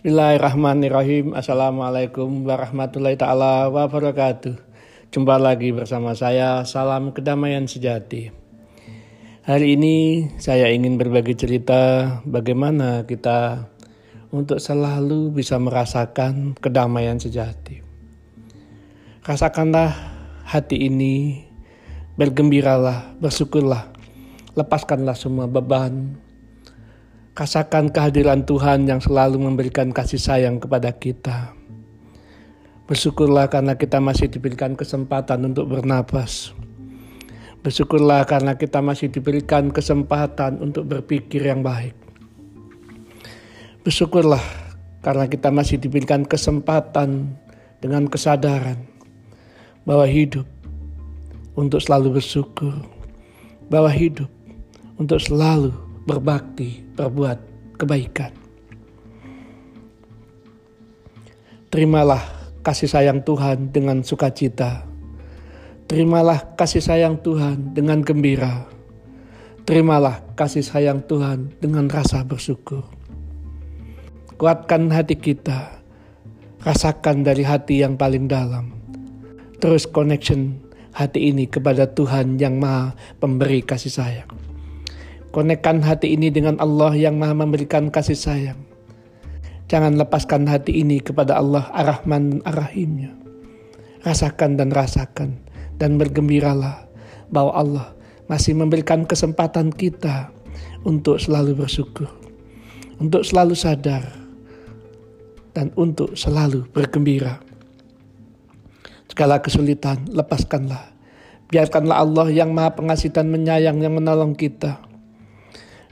[0.00, 1.36] Bismillahirrahmanirrahim.
[1.36, 4.56] Assalamualaikum warahmatullahi taala wabarakatuh.
[5.12, 8.32] Jumpa lagi bersama saya Salam Kedamaian Sejati.
[9.44, 13.68] Hari ini saya ingin berbagi cerita bagaimana kita
[14.32, 17.84] untuk selalu bisa merasakan kedamaian sejati.
[19.20, 19.92] Rasakanlah
[20.48, 21.44] hati ini,
[22.16, 23.92] bergembiralah, bersyukurlah,
[24.56, 26.16] lepaskanlah semua beban,
[27.40, 31.56] Rasakan kehadiran Tuhan yang selalu memberikan kasih sayang kepada kita.
[32.84, 36.52] Bersyukurlah karena kita masih diberikan kesempatan untuk bernapas.
[37.64, 41.96] Bersyukurlah karena kita masih diberikan kesempatan untuk berpikir yang baik.
[43.88, 44.44] Bersyukurlah
[45.00, 47.40] karena kita masih diberikan kesempatan
[47.80, 48.84] dengan kesadaran
[49.88, 50.44] bahwa hidup
[51.56, 52.84] untuk selalu bersyukur,
[53.72, 54.28] bahwa hidup
[55.00, 55.72] untuk selalu
[56.04, 57.38] berbakti, berbuat
[57.80, 58.32] kebaikan.
[61.70, 62.22] Terimalah
[62.66, 64.84] kasih sayang Tuhan dengan sukacita.
[65.86, 68.66] Terimalah kasih sayang Tuhan dengan gembira.
[69.62, 72.82] Terimalah kasih sayang Tuhan dengan rasa bersyukur.
[74.34, 75.78] Kuatkan hati kita,
[76.66, 78.74] rasakan dari hati yang paling dalam.
[79.62, 80.58] Terus connection
[80.90, 84.49] hati ini kepada Tuhan yang Maha Pemberi kasih sayang.
[85.30, 88.58] Konekkan hati ini dengan Allah yang maha memberikan kasih sayang.
[89.70, 93.14] Jangan lepaskan hati ini kepada Allah Ar-Rahman Ar-Rahimnya.
[94.02, 95.38] Rasakan dan rasakan
[95.78, 96.82] dan bergembiralah
[97.30, 97.86] bahwa Allah
[98.26, 100.34] masih memberikan kesempatan kita
[100.82, 102.10] untuk selalu bersyukur,
[102.98, 104.02] untuk selalu sadar,
[105.54, 107.38] dan untuk selalu bergembira.
[109.06, 110.90] Segala kesulitan, lepaskanlah.
[111.54, 114.89] Biarkanlah Allah yang maha pengasih dan menyayang yang menolong kita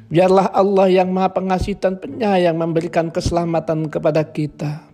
[0.09, 4.89] Biarlah Allah yang maha pengasih dan penyayang memberikan keselamatan kepada kita.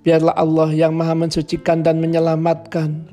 [0.00, 3.04] Biarlah Allah yang maha mensucikan dan menyelamatkan.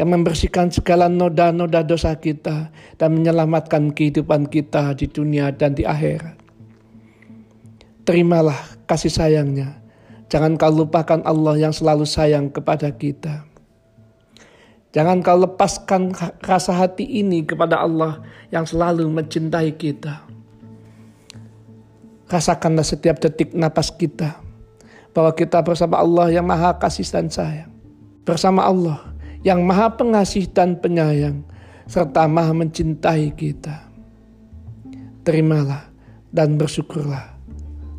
[0.00, 2.72] Yang membersihkan segala noda-noda dosa kita.
[2.96, 6.40] Dan menyelamatkan kehidupan kita di dunia dan di akhirat.
[8.08, 8.56] Terimalah
[8.88, 9.76] kasih sayangnya.
[10.32, 13.44] Jangan kau lupakan Allah yang selalu sayang kepada kita.
[14.96, 20.25] Jangan kau lepaskan rasa hati ini kepada Allah yang selalu mencintai kita.
[22.26, 24.38] Rasakanlah setiap detik napas kita.
[25.16, 27.72] Bahwa kita bersama Allah yang maha kasih dan sayang.
[28.28, 31.40] Bersama Allah yang maha pengasih dan penyayang.
[31.88, 33.88] Serta maha mencintai kita.
[35.24, 35.88] Terimalah
[36.28, 37.40] dan bersyukurlah.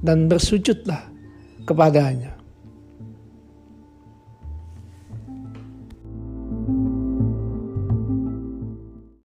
[0.06, 1.02] Dan bersujudlah
[1.66, 2.37] kepadanya.